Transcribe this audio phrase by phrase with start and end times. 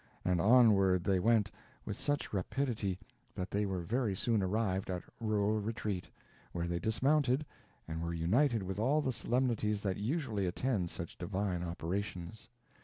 [0.25, 1.51] And onward they went,
[1.85, 2.97] with such rapidity
[3.35, 6.09] that they very soon arrived at Rural Retreat,
[6.53, 7.45] where they dismounted,
[7.87, 12.49] and were united with all the solemnities that usually attend such divine operations.